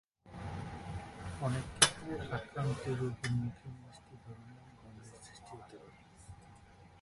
[1.45, 5.99] অনেক ক্ষেত্রে আক্রান্ত রোগীর মুখে মিষ্টি ধরনের গন্ধের সৃষ্টি হতে পারে।